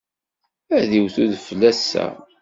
Ad 0.77 0.83
d-iwet 0.89 1.15
udfel 1.23 1.61
ass-a. 1.71 2.07